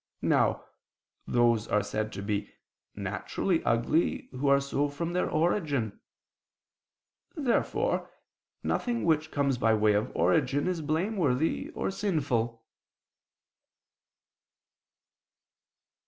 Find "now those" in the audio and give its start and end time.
0.23-1.67